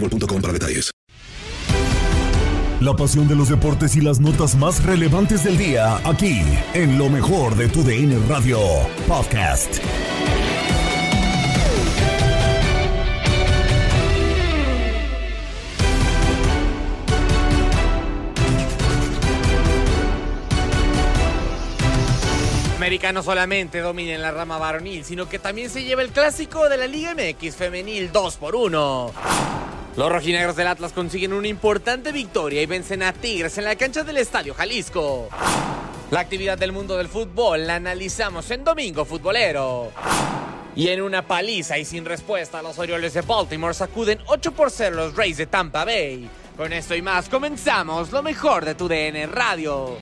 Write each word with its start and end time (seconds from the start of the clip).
boostmobile.com 0.00 0.40
para 0.40 0.52
detalles. 0.52 0.90
La 2.80 2.94
pasión 2.94 3.26
de 3.26 3.34
los 3.34 3.48
deportes 3.48 3.96
y 3.96 4.02
las 4.02 4.20
notas 4.20 4.54
más 4.54 4.84
relevantes 4.84 5.42
del 5.44 5.56
día, 5.56 5.96
aquí, 6.04 6.42
en 6.74 6.98
lo 6.98 7.08
mejor 7.08 7.56
de 7.56 7.68
tu 7.68 7.82
DN 7.82 8.18
Radio 8.28 8.60
Podcast. 9.08 9.80
América 22.86 23.12
no 23.12 23.24
solamente 23.24 23.80
domina 23.80 24.14
en 24.14 24.22
la 24.22 24.30
rama 24.30 24.58
varonil, 24.58 25.04
sino 25.04 25.28
que 25.28 25.40
también 25.40 25.70
se 25.70 25.82
lleva 25.82 26.02
el 26.02 26.10
clásico 26.10 26.68
de 26.68 26.76
la 26.76 26.86
Liga 26.86 27.16
MX 27.16 27.56
femenil 27.56 28.12
2 28.12 28.36
por 28.36 28.54
1. 28.54 29.75
Los 29.96 30.12
rojinegros 30.12 30.56
del 30.56 30.66
Atlas 30.66 30.92
consiguen 30.92 31.32
una 31.32 31.48
importante 31.48 32.12
victoria 32.12 32.60
y 32.60 32.66
vencen 32.66 33.02
a 33.02 33.14
Tigres 33.14 33.56
en 33.56 33.64
la 33.64 33.76
cancha 33.76 34.04
del 34.04 34.18
Estadio 34.18 34.52
Jalisco. 34.52 35.30
La 36.10 36.20
actividad 36.20 36.58
del 36.58 36.72
mundo 36.72 36.98
del 36.98 37.08
fútbol 37.08 37.66
la 37.66 37.76
analizamos 37.76 38.50
en 38.50 38.62
Domingo 38.62 39.06
Futbolero. 39.06 39.90
Y 40.74 40.88
en 40.88 41.00
una 41.00 41.26
paliza 41.26 41.78
y 41.78 41.86
sin 41.86 42.04
respuesta, 42.04 42.60
los 42.60 42.78
Orioles 42.78 43.14
de 43.14 43.22
Baltimore 43.22 43.72
sacuden 43.72 44.18
8 44.26 44.52
por 44.52 44.70
0 44.70 44.96
los 44.96 45.16
Rays 45.16 45.38
de 45.38 45.46
Tampa 45.46 45.86
Bay. 45.86 46.28
Con 46.58 46.74
esto 46.74 46.94
y 46.94 47.00
más 47.00 47.30
comenzamos 47.30 48.12
lo 48.12 48.22
mejor 48.22 48.66
de 48.66 48.74
tu 48.74 48.88
DN 48.88 49.26
Radio. 49.28 49.98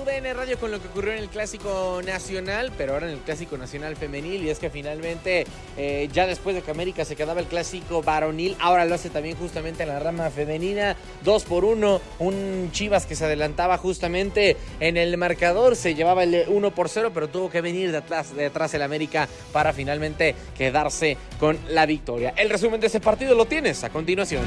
Tu 0.00 0.10
DN 0.10 0.32
Radio 0.34 0.58
con 0.58 0.70
lo 0.70 0.80
que 0.80 0.88
ocurrió 0.88 1.12
en 1.12 1.18
el 1.18 1.28
Clásico 1.28 2.00
Nacional, 2.04 2.72
pero 2.76 2.94
ahora 2.94 3.06
en 3.06 3.14
el 3.14 3.18
Clásico 3.20 3.56
Nacional 3.56 3.96
Femenil. 3.96 4.42
Y 4.44 4.50
es 4.50 4.58
que 4.58 4.70
finalmente, 4.70 5.46
eh, 5.76 6.08
ya 6.12 6.26
después 6.26 6.54
de 6.56 6.62
que 6.62 6.70
América 6.70 7.04
se 7.04 7.16
quedaba 7.16 7.40
el 7.40 7.46
Clásico 7.46 8.02
Varonil, 8.02 8.56
ahora 8.60 8.84
lo 8.84 8.94
hace 8.94 9.10
también 9.10 9.36
justamente 9.36 9.82
en 9.82 9.90
la 9.90 9.98
rama 9.98 10.30
femenina. 10.30 10.96
2 11.24 11.44
por 11.44 11.64
1, 11.64 12.00
un 12.20 12.70
Chivas 12.72 13.06
que 13.06 13.16
se 13.16 13.24
adelantaba 13.24 13.78
justamente 13.78 14.56
en 14.80 14.96
el 14.96 15.16
marcador, 15.16 15.76
se 15.76 15.94
llevaba 15.94 16.24
el 16.24 16.44
1 16.48 16.70
por 16.70 16.88
0, 16.88 17.10
pero 17.12 17.28
tuvo 17.28 17.50
que 17.50 17.60
venir 17.60 17.90
de 17.90 17.98
atrás, 17.98 18.34
de 18.34 18.46
atrás 18.46 18.72
el 18.74 18.82
América 18.82 19.28
para 19.52 19.72
finalmente 19.72 20.34
quedarse 20.56 21.16
con 21.38 21.58
la 21.68 21.86
victoria. 21.86 22.32
El 22.36 22.50
resumen 22.50 22.80
de 22.80 22.86
ese 22.86 23.00
partido 23.00 23.34
lo 23.34 23.46
tienes 23.46 23.84
a 23.84 23.90
continuación. 23.90 24.44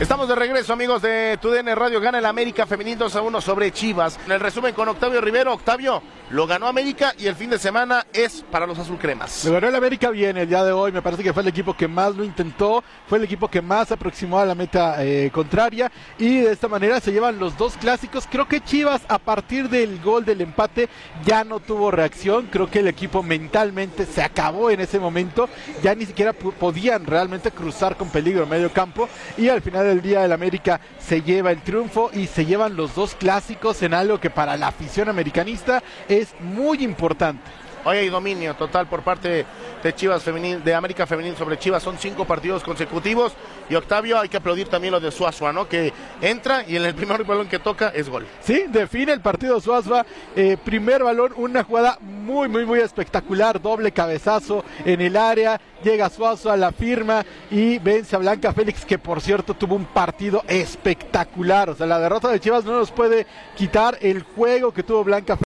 Estamos 0.00 0.28
de 0.28 0.36
regreso, 0.36 0.72
amigos 0.72 1.02
de 1.02 1.36
TUDN 1.42 1.74
Radio. 1.74 2.00
Gana 2.00 2.18
el 2.18 2.26
América 2.26 2.66
Femenil 2.66 2.96
2 2.96 3.16
a 3.16 3.20
1 3.20 3.40
sobre 3.40 3.72
Chivas. 3.72 4.16
En 4.26 4.30
el 4.30 4.38
resumen 4.38 4.72
con 4.72 4.86
Octavio 4.86 5.20
Rivero. 5.20 5.52
Octavio, 5.52 6.00
lo 6.30 6.46
ganó 6.46 6.68
América 6.68 7.14
y 7.18 7.26
el 7.26 7.34
fin 7.34 7.50
de 7.50 7.58
semana 7.58 8.06
es 8.12 8.44
para 8.48 8.64
los 8.64 8.78
azulcremas. 8.78 9.44
Lo 9.44 9.54
ganó 9.54 9.66
el 9.66 9.74
América 9.74 10.10
bien 10.10 10.36
el 10.36 10.48
día 10.48 10.62
de 10.62 10.70
hoy. 10.70 10.92
Me 10.92 11.02
parece 11.02 11.24
que 11.24 11.32
fue 11.32 11.42
el 11.42 11.48
equipo 11.48 11.74
que 11.74 11.88
más 11.88 12.14
lo 12.14 12.22
intentó. 12.22 12.84
Fue 13.08 13.18
el 13.18 13.24
equipo 13.24 13.48
que 13.48 13.60
más 13.60 13.90
aproximó 13.90 14.38
a 14.38 14.46
la 14.46 14.54
meta 14.54 15.04
eh, 15.04 15.32
contraria. 15.32 15.90
Y 16.16 16.42
de 16.42 16.52
esta 16.52 16.68
manera 16.68 17.00
se 17.00 17.10
llevan 17.10 17.40
los 17.40 17.58
dos 17.58 17.76
clásicos. 17.76 18.28
Creo 18.30 18.46
que 18.46 18.60
Chivas, 18.60 19.02
a 19.08 19.18
partir 19.18 19.68
del 19.68 20.00
gol 20.00 20.24
del 20.24 20.42
empate, 20.42 20.88
ya 21.24 21.42
no 21.42 21.58
tuvo 21.58 21.90
reacción. 21.90 22.46
Creo 22.52 22.70
que 22.70 22.78
el 22.78 22.86
equipo 22.86 23.24
mentalmente 23.24 24.06
se 24.06 24.22
acabó 24.22 24.70
en 24.70 24.80
ese 24.80 25.00
momento. 25.00 25.48
Ya 25.82 25.96
ni 25.96 26.06
siquiera 26.06 26.32
podían 26.34 27.04
realmente 27.04 27.50
cruzar 27.50 27.96
con 27.96 28.10
peligro 28.10 28.44
en 28.44 28.48
medio 28.48 28.72
campo. 28.72 29.08
Y 29.36 29.48
al 29.48 29.60
final 29.60 29.87
del 29.88 30.02
día, 30.02 30.24
el 30.24 30.32
América 30.32 30.80
se 30.98 31.22
lleva 31.22 31.50
el 31.50 31.62
triunfo 31.62 32.10
y 32.12 32.26
se 32.26 32.46
llevan 32.46 32.76
los 32.76 32.94
dos 32.94 33.14
clásicos 33.14 33.82
en 33.82 33.94
algo 33.94 34.20
que 34.20 34.30
para 34.30 34.56
la 34.56 34.68
afición 34.68 35.08
americanista 35.08 35.82
es 36.08 36.34
muy 36.40 36.82
importante. 36.82 37.42
Hoy 37.84 37.96
hay 37.98 38.08
dominio 38.08 38.54
total 38.54 38.86
por 38.86 39.02
parte 39.02 39.46
de 39.82 39.94
Chivas 39.94 40.22
Femenil, 40.22 40.62
de 40.62 40.74
América 40.74 41.06
Femenil 41.06 41.36
sobre 41.36 41.58
Chivas. 41.58 41.82
Son 41.82 41.96
cinco 41.98 42.24
partidos 42.24 42.62
consecutivos. 42.62 43.32
Y 43.70 43.74
Octavio, 43.74 44.18
hay 44.18 44.28
que 44.28 44.36
aplaudir 44.36 44.68
también 44.68 44.92
lo 44.92 45.00
de 45.00 45.10
Suazua, 45.10 45.52
¿no? 45.52 45.68
Que 45.68 45.92
entra 46.20 46.64
y 46.66 46.76
en 46.76 46.84
el 46.84 46.94
primer 46.94 47.24
balón 47.24 47.48
que 47.48 47.58
toca 47.58 47.88
es 47.88 48.08
gol. 48.08 48.26
Sí, 48.40 48.64
define 48.68 49.12
el 49.12 49.20
partido 49.20 49.60
Suazua. 49.60 50.04
Eh, 50.34 50.56
primer 50.62 51.04
balón, 51.04 51.32
una 51.36 51.64
jugada 51.64 51.98
muy, 52.00 52.48
muy, 52.48 52.64
muy 52.64 52.80
espectacular. 52.80 53.60
Doble 53.60 53.92
cabezazo 53.92 54.64
en 54.84 55.00
el 55.00 55.16
área. 55.16 55.60
Llega 55.82 56.10
Suazua, 56.10 56.56
la 56.56 56.72
firma 56.72 57.24
y 57.50 57.78
vence 57.78 58.16
a 58.16 58.18
Blanca 58.18 58.52
Félix, 58.52 58.84
que 58.84 58.98
por 58.98 59.20
cierto 59.20 59.54
tuvo 59.54 59.76
un 59.76 59.84
partido 59.84 60.42
espectacular. 60.48 61.70
O 61.70 61.74
sea, 61.74 61.86
la 61.86 62.00
derrota 62.00 62.28
de 62.28 62.40
Chivas 62.40 62.64
no 62.64 62.72
nos 62.72 62.90
puede 62.90 63.26
quitar 63.56 63.96
el 64.00 64.22
juego 64.22 64.72
que 64.72 64.82
tuvo 64.82 65.04
Blanca 65.04 65.36
Félix. 65.36 65.47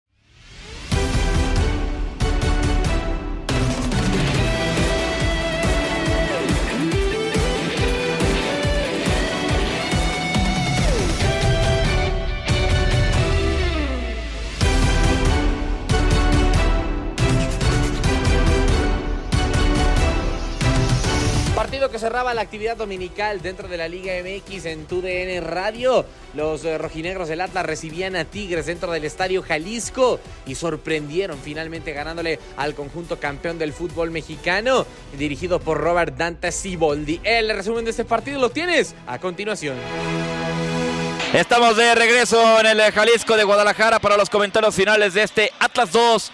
Cerraba 21.99 22.35
la 22.35 22.43
actividad 22.43 22.77
dominical 22.77 23.41
dentro 23.41 23.69
de 23.69 23.77
la 23.77 23.89
Liga 23.89 24.13
MX 24.23 24.67
en 24.67 24.87
TUDN 24.87 25.43
Radio. 25.43 26.05
Los 26.35 26.65
eh, 26.65 26.77
rojinegros 26.79 27.29
del 27.29 27.41
Atlas 27.41 27.65
recibían 27.67 28.17
a 28.17 28.25
Tigres 28.25 28.67
dentro 28.67 28.93
del 28.93 29.05
Estadio 29.05 29.43
Jalisco 29.43 30.21
y 30.47 30.55
sorprendieron 30.55 31.39
finalmente 31.39 31.93
ganándole 31.93 32.39
al 32.57 32.75
conjunto 32.75 33.19
campeón 33.19 33.59
del 33.59 33.73
fútbol 33.73 34.11
mexicano, 34.11 34.87
dirigido 35.17 35.61
por 35.61 35.79
Robert 35.79 36.17
Dante 36.17 36.53
Siboldi. 36.53 37.21
El 37.23 37.51
resumen 37.51 37.85
de 37.85 37.93
este 37.93 38.05
partido 38.05 38.41
lo 38.41 38.51
tienes 38.51 38.95
a 39.07 39.19
continuación. 39.19 39.77
Estamos 41.33 41.77
de 41.77 41.95
regreso 41.95 42.61
en 42.61 42.67
el 42.67 42.93
Jalisco 42.93 43.37
de 43.37 43.45
Guadalajara 43.45 43.99
para 43.99 44.17
los 44.17 44.31
comentarios 44.31 44.75
finales 44.75 45.15
de 45.15 45.23
este 45.23 45.51
Atlas 45.59 45.93
2, 45.93 46.33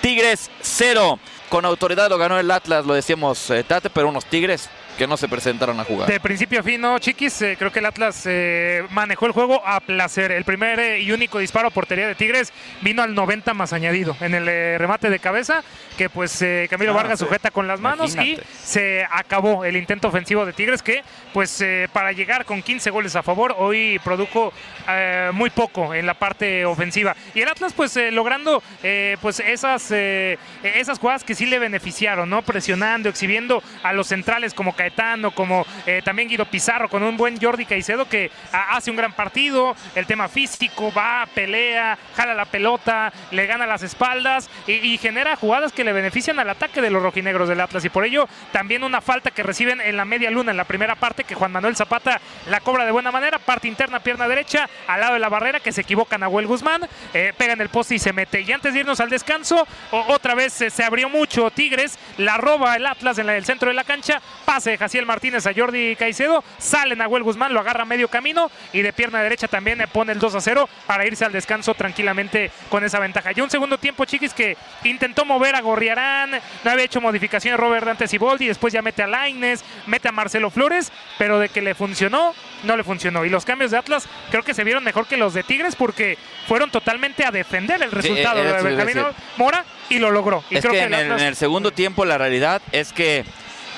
Tigres 0.00 0.50
0. 0.60 1.18
Con 1.48 1.64
autoridad 1.66 2.08
lo 2.08 2.16
ganó 2.16 2.38
el 2.38 2.50
Atlas, 2.50 2.86
lo 2.86 2.94
decíamos 2.94 3.50
eh, 3.50 3.62
Tate, 3.62 3.90
pero 3.90 4.08
unos 4.08 4.24
Tigres 4.24 4.70
que 5.02 5.08
no 5.08 5.16
se 5.16 5.26
presentaron 5.26 5.80
a 5.80 5.84
jugar. 5.84 6.08
De 6.08 6.20
principio 6.20 6.60
a 6.60 6.62
fin, 6.62 6.80
no, 6.80 6.96
Chiquis, 7.00 7.42
eh, 7.42 7.56
creo 7.58 7.72
que 7.72 7.80
el 7.80 7.86
Atlas 7.86 8.22
eh, 8.24 8.84
manejó 8.90 9.26
el 9.26 9.32
juego 9.32 9.60
a 9.66 9.80
placer. 9.80 10.30
El 10.30 10.44
primer 10.44 10.78
eh, 10.78 11.00
y 11.00 11.10
único 11.10 11.40
disparo 11.40 11.66
a 11.66 11.70
portería 11.72 12.06
de 12.06 12.14
Tigres 12.14 12.52
vino 12.82 13.02
al 13.02 13.12
90 13.12 13.52
más 13.52 13.72
añadido 13.72 14.16
en 14.20 14.32
el 14.32 14.46
eh, 14.48 14.78
remate 14.78 15.10
de 15.10 15.18
cabeza, 15.18 15.64
que 15.98 16.08
pues 16.08 16.40
eh, 16.42 16.68
Camilo 16.70 16.92
Ah, 16.92 16.94
Vargas 16.94 17.18
sí. 17.18 17.24
sujeta 17.24 17.50
con 17.50 17.66
las 17.66 17.80
manos 17.80 18.14
Imagínate. 18.14 18.42
y 18.42 18.64
se 18.64 19.04
acabó 19.10 19.64
el 19.64 19.76
intento 19.76 20.06
ofensivo 20.06 20.46
de 20.46 20.52
Tigres 20.52 20.82
que 20.82 21.02
pues 21.32 21.60
eh, 21.62 21.88
para 21.92 22.12
llegar 22.12 22.44
con 22.44 22.62
15 22.62 22.90
goles 22.90 23.16
a 23.16 23.24
favor 23.24 23.56
hoy 23.58 23.98
produjo 24.04 24.52
eh, 24.88 25.30
muy 25.32 25.50
poco 25.50 25.94
en 25.94 26.06
la 26.06 26.14
parte 26.14 26.64
ofensiva. 26.64 27.16
Y 27.34 27.40
el 27.40 27.48
Atlas 27.48 27.72
pues 27.72 27.96
eh, 27.96 28.12
logrando 28.12 28.62
eh, 28.84 29.16
pues 29.20 29.40
esas, 29.40 29.90
eh, 29.90 30.38
esas 30.62 31.00
jugadas 31.00 31.24
que 31.24 31.34
sí 31.34 31.46
le 31.46 31.58
beneficiaron, 31.58 32.30
¿no? 32.30 32.42
Presionando, 32.42 33.08
exhibiendo 33.08 33.60
a 33.82 33.92
los 33.92 34.06
centrales 34.06 34.54
como 34.54 34.74
Caetano, 34.76 34.91
como 35.34 35.64
eh, 35.86 36.02
también 36.04 36.28
Guido 36.28 36.44
Pizarro, 36.44 36.88
con 36.88 37.02
un 37.02 37.16
buen 37.16 37.40
Jordi 37.40 37.64
Caicedo 37.64 38.08
que 38.08 38.30
ah, 38.52 38.68
hace 38.76 38.90
un 38.90 38.96
gran 38.96 39.12
partido, 39.12 39.74
el 39.94 40.06
tema 40.06 40.28
físico, 40.28 40.92
va, 40.92 41.26
pelea, 41.34 41.98
jala 42.16 42.34
la 42.34 42.44
pelota, 42.44 43.12
le 43.30 43.46
gana 43.46 43.66
las 43.66 43.82
espaldas 43.82 44.48
y, 44.66 44.98
genera 44.98 45.36
jugadas 45.36 45.72
que 45.72 45.82
le 45.84 45.92
benefician 45.92 46.38
al 46.38 46.48
ataque 46.50 46.80
de 46.80 46.90
los 46.90 47.02
rojinegros 47.02 47.48
del 47.48 47.60
Atlas. 47.60 47.84
Y 47.84 47.88
por 47.88 48.04
ello 48.04 48.28
también 48.52 48.84
una 48.84 49.00
falta 49.00 49.30
que 49.30 49.42
reciben 49.42 49.80
en 49.80 49.96
la 49.96 50.04
media 50.04 50.30
luna 50.30 50.50
en 50.50 50.56
la 50.56 50.64
primera 50.64 50.94
parte 50.94 51.24
que 51.24 51.34
Juan 51.34 51.50
Manuel 51.50 51.74
Zapata 51.74 52.20
la 52.48 52.60
cobra 52.60 52.84
de 52.84 52.92
buena 52.92 53.10
manera, 53.10 53.38
parte 53.38 53.66
interna, 53.68 54.00
pierna 54.00 54.28
derecha, 54.28 54.68
al 54.86 55.00
lado 55.00 55.14
de 55.14 55.18
la 55.18 55.28
barrera 55.28 55.60
que 55.60 55.72
se 55.72 55.80
equivoca 55.80 56.18
Nahuel 56.18 56.46
Guzmán, 56.46 56.86
eh, 57.14 57.32
pega 57.36 57.54
en 57.54 57.60
el 57.60 57.68
poste 57.70 57.94
y 57.96 57.98
se 57.98 58.12
mete. 58.12 58.40
Y 58.42 58.52
antes 58.52 58.74
de 58.74 58.80
irnos 58.80 59.00
al 59.00 59.10
descanso, 59.10 59.66
o- 59.90 60.04
otra 60.12 60.34
vez 60.34 60.60
eh, 60.60 60.70
se 60.70 60.84
abrió 60.84 61.08
mucho 61.08 61.50
Tigres, 61.50 61.98
la 62.18 62.36
roba 62.36 62.76
el 62.76 62.86
Atlas 62.86 63.18
en 63.18 63.26
la- 63.26 63.36
el 63.36 63.44
centro 63.44 63.68
de 63.68 63.74
la 63.74 63.84
cancha, 63.84 64.20
pase 64.44 64.76
Jaciel 64.82 65.06
Martínez 65.06 65.46
a 65.46 65.52
Jordi 65.54 65.94
Caicedo, 65.96 66.42
sale 66.58 66.96
Nahuel 66.96 67.22
Guzmán, 67.22 67.54
lo 67.54 67.60
agarra 67.60 67.82
a 67.82 67.86
medio 67.86 68.08
camino 68.08 68.50
y 68.72 68.82
de 68.82 68.92
pierna 68.92 69.22
derecha 69.22 69.46
también 69.46 69.78
le 69.78 69.86
pone 69.86 70.12
el 70.12 70.18
2 70.18 70.34
a 70.34 70.40
0 70.40 70.68
para 70.86 71.06
irse 71.06 71.24
al 71.24 71.30
descanso 71.32 71.74
tranquilamente 71.74 72.50
con 72.68 72.82
esa 72.84 72.98
ventaja. 72.98 73.30
Y 73.34 73.40
un 73.40 73.48
segundo 73.50 73.78
tiempo, 73.78 74.04
chiquis, 74.04 74.34
que 74.34 74.56
intentó 74.84 75.24
mover 75.24 75.54
a 75.54 75.60
Gorriarán, 75.60 76.32
no 76.64 76.70
había 76.70 76.84
hecho 76.84 77.00
modificaciones 77.00 77.60
Robert 77.60 77.86
Dante 77.86 78.08
Siboldi, 78.08 78.46
después 78.48 78.72
ya 78.72 78.82
mete 78.82 79.02
a 79.02 79.06
Laines, 79.06 79.64
mete 79.86 80.08
a 80.08 80.12
Marcelo 80.12 80.50
Flores, 80.50 80.90
pero 81.18 81.38
de 81.38 81.48
que 81.48 81.62
le 81.62 81.74
funcionó, 81.76 82.34
no 82.64 82.76
le 82.76 82.82
funcionó. 82.82 83.24
Y 83.24 83.28
los 83.30 83.44
cambios 83.44 83.70
de 83.70 83.78
Atlas 83.78 84.08
creo 84.30 84.42
que 84.42 84.54
se 84.54 84.64
vieron 84.64 84.82
mejor 84.82 85.06
que 85.06 85.16
los 85.16 85.32
de 85.34 85.42
Tigres 85.44 85.76
porque 85.76 86.18
fueron 86.48 86.70
totalmente 86.70 87.24
a 87.24 87.30
defender 87.30 87.80
el 87.82 87.92
resultado 87.92 88.42
de 88.42 88.62
Benjamín. 88.62 89.04
Mora 89.36 89.64
y 89.88 89.98
lo 89.98 90.10
logró. 90.10 90.42
Y 90.50 90.56
es 90.56 90.60
creo 90.62 90.72
que, 90.72 90.78
que 90.80 90.84
en, 90.86 90.94
el 90.94 91.00
el, 91.00 91.06
Atlas- 91.12 91.20
en 91.20 91.26
el 91.28 91.36
segundo 91.36 91.70
tiempo 91.70 92.04
la 92.04 92.18
realidad 92.18 92.60
es 92.72 92.92
que 92.92 93.24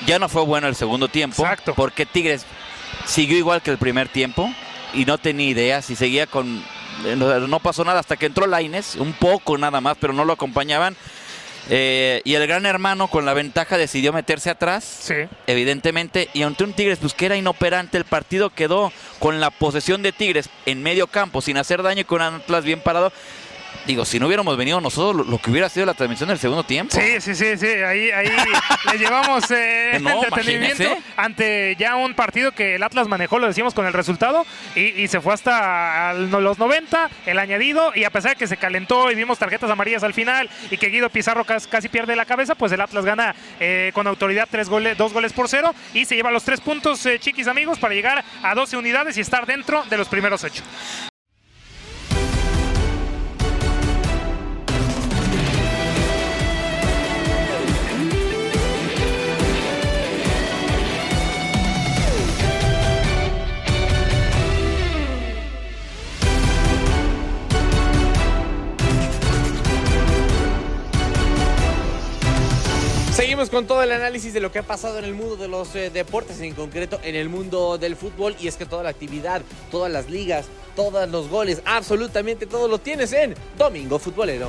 ya 0.07 0.19
no 0.19 0.29
fue 0.29 0.43
bueno 0.45 0.69
el 0.69 0.75
segundo 0.75 1.09
tiempo. 1.09 1.43
Porque 1.75 2.07
Tigres 2.07 2.45
siguió 3.07 3.37
igual 3.37 3.63
que 3.63 3.71
el 3.71 3.79
primer 3.79 4.09
tiempo 4.09 4.53
y 4.93 5.05
no 5.05 5.19
tenía 5.19 5.47
idea 5.49 5.83
si 5.83 5.97
seguía 5.97 6.27
con... 6.27 6.63
eh, 7.05 7.17
No, 7.17 7.61
pasó 7.61 7.85
nada 7.85 8.01
hasta 8.01 8.17
que 8.17 8.27
entró 8.27 8.47
Laines, 8.47 8.97
un 8.97 9.13
poco 9.13 9.59
nada 9.59 9.81
más, 9.81 9.97
pero 10.01 10.13
no 10.13 10.25
lo 10.25 10.33
acompañaban. 10.33 10.97
Eh, 11.71 12.21
y 12.25 12.35
el 12.35 12.47
gran 12.47 12.67
hermano 12.67 13.09
con 13.09 13.25
la 13.25 13.33
ventaja 13.33 13.79
decidió 13.79 14.13
meterse 14.13 14.51
atrás, 14.51 14.85
evidentemente, 15.47 16.29
y 16.35 16.43
ante 16.43 16.63
un 16.63 16.75
Tigres 16.75 16.99
pues, 17.01 17.15
que 17.15 17.25
era 17.25 17.37
inoperante, 17.37 17.97
el 17.97 18.05
partido 18.05 18.51
quedó 18.51 18.93
con 19.19 19.41
la 19.41 19.51
posesión 19.51 20.03
de 20.03 20.13
Tigres 20.13 20.51
en 20.67 20.83
medio 20.83 21.07
campo, 21.07 21.41
sin 21.41 21.57
hacer 21.57 21.83
daño 21.83 22.03
y 22.03 22.05
con 22.05 22.21
Atlas 22.21 22.65
bien 22.65 22.81
parado. 22.81 23.13
Digo, 23.87 24.07
si 24.07 24.19
no 24.19 24.27
hubiéramos 24.29 24.57
venido 24.57 24.81
nosotros, 24.81 25.27
lo, 25.27 25.37
que 25.39 25.51
hubiera 25.51 25.69
sido 25.69 25.85
la 25.85 25.93
transmisión 25.93 26.31
del 26.31 26.39
segundo 26.39 26.65
tiempo. 26.65 26.97
Sí, 26.99 27.21
sí, 27.21 27.35
sí, 27.35 27.59
sí, 27.59 27.67
ahí, 27.67 28.11
ahí 28.11 28.29
le 28.93 28.99
llevamos 28.99 29.45
eh, 29.51 29.99
No, 30.01 30.25
entretenimiento 30.25 30.83
imagínese. 30.85 31.13
ante 31.19 31.77
ya 31.79 31.95
un 31.97 32.15
partido 32.15 32.53
que 32.53 32.77
el 32.77 32.83
Atlas 32.83 33.09
manejó, 33.09 33.39
lo 33.39 33.47
decimos 33.47 33.75
con 33.75 33.85
el 33.85 33.93
resultado, 33.93 34.47
y, 34.75 34.81
y 35.03 35.09
se 35.09 35.21
fue 35.21 35.35
hasta 35.35 36.09
al- 36.11 36.31
los 36.31 36.59
90, 36.59 37.11
el 37.27 37.39
añadido, 37.39 37.93
y 37.95 38.05
a 38.05 38.11
pesar 38.11 38.31
de 38.33 38.37
que 38.37 38.47
se 38.47 38.57
calentó 38.57 39.11
y 39.11 39.15
vimos 39.17 39.39
tarjetas 39.39 39.71
amarillas 39.71 40.03
al 40.03 40.15
final 40.15 40.49
y 40.71 40.79
que 40.79 40.89
Guido 40.89 41.11
Pizarro 41.11 41.45
cas- 41.45 41.67
casi 41.67 41.91
pierde 41.91 42.17
la 42.17 42.25
cabeza, 42.25 42.55
pues 42.55 42.73
el 42.73 42.81
Atlas 42.81 43.05
gana 43.05 43.35
eh, 43.61 43.91
con 43.93 44.07
autoridad 44.07 44.49
tres 44.51 44.71
goles, 44.71 44.97
dos 44.97 45.13
goles 45.13 45.35
por 45.35 45.47
cero 45.47 45.75
y 45.93 46.07
se 46.07 46.17
lleva 46.17 46.31
los 46.31 46.43
tres 46.45 46.63
puntos, 46.63 47.05
eh, 47.05 47.19
chiquis 47.19 47.49
amigos, 47.49 47.79
para 47.79 47.93
llegar 47.93 48.25
a 48.43 48.55
12 48.55 48.79
unidades 48.79 49.19
y 49.19 49.21
estar 49.21 49.45
dentro 49.45 49.83
de 49.91 49.99
los 49.99 50.09
primeros 50.09 50.43
ocho. 50.43 50.63
Seguimos 73.15 73.49
con 73.49 73.69
todo 73.69 73.81
el 73.81 73.93
análisis 73.93 74.35
de 74.35 74.41
lo 74.41 74.51
que 74.51 74.59
ha 74.59 74.65
pasado 74.65 74.99
en 74.99 75.05
el 75.05 75.15
mundo 75.15 75.37
de 75.37 75.47
los 75.47 75.73
eh, 75.77 75.89
deportes, 75.89 76.41
en 76.41 76.53
concreto 76.53 76.99
en 77.05 77.15
el 77.15 77.29
mundo 77.29 77.79
del 77.79 77.95
fútbol. 77.95 78.35
Y 78.41 78.49
es 78.49 78.57
que 78.57 78.67
toda 78.67 78.83
la 78.83 78.89
actividad, 78.89 79.41
todas 79.71 79.93
las 79.93 80.11
ligas, 80.11 80.49
todos 80.75 81.09
los 81.09 81.29
goles, 81.29 81.63
absolutamente 81.65 82.45
todo 82.45 82.67
lo 82.67 82.79
tienes 82.79 83.13
en 83.13 83.37
Domingo 83.57 84.01
Futbolero. 84.01 84.49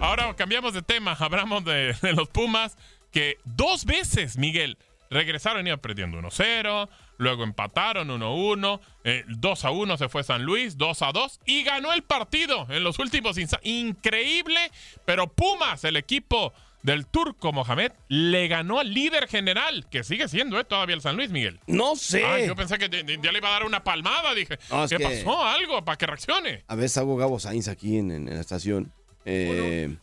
Ahora 0.00 0.32
cambiamos 0.36 0.74
de 0.74 0.82
tema, 0.82 1.14
hablamos 1.18 1.64
de, 1.64 1.96
de 2.00 2.12
los 2.12 2.28
Pumas, 2.28 2.76
que 3.10 3.38
dos 3.44 3.84
veces, 3.84 4.38
Miguel, 4.38 4.78
regresaron 5.10 5.66
y 5.66 5.70
iban 5.70 5.80
perdiendo 5.80 6.18
1-0, 6.20 6.88
luego 7.18 7.44
empataron 7.44 8.08
1-1, 8.08 8.80
eh, 9.04 9.24
2-1 9.28 9.96
se 9.96 10.08
fue 10.08 10.22
San 10.24 10.42
Luis, 10.42 10.76
2-2 10.78 11.40
y 11.46 11.62
ganó 11.62 11.92
el 11.92 12.02
partido 12.02 12.66
en 12.70 12.84
los 12.84 12.98
últimos 12.98 13.38
instantes. 13.38 13.70
Increíble, 13.70 14.58
pero 15.04 15.26
Pumas, 15.26 15.84
el 15.84 15.96
equipo 15.96 16.52
del 16.82 17.06
turco 17.06 17.52
Mohamed, 17.52 17.90
le 18.08 18.46
ganó 18.46 18.78
al 18.78 18.94
líder 18.94 19.26
general, 19.26 19.88
que 19.90 20.04
sigue 20.04 20.28
siendo 20.28 20.60
eh, 20.60 20.62
todavía 20.64 20.94
el 20.94 21.00
San 21.00 21.16
Luis, 21.16 21.30
Miguel. 21.30 21.58
No 21.66 21.96
sé. 21.96 22.24
Ah, 22.24 22.38
yo 22.38 22.54
pensé 22.54 22.78
que 22.78 22.88
ya 22.88 23.32
le 23.32 23.38
iba 23.38 23.48
a 23.48 23.52
dar 23.52 23.64
una 23.64 23.82
palmada, 23.82 24.34
dije, 24.34 24.56
No, 24.70 24.86
¿qué 24.86 24.96
que- 24.98 25.02
pasó? 25.04 25.42
Algo 25.44 25.84
para 25.84 25.98
que 25.98 26.06
reaccione. 26.06 26.62
A 26.68 26.76
veces 26.76 26.98
hago 26.98 27.16
Gabo 27.16 27.40
Sainz 27.40 27.66
aquí 27.66 27.98
en, 27.98 28.12
en- 28.12 28.26
la 28.32 28.40
estación. 28.40 28.92
Eh, 29.24 29.96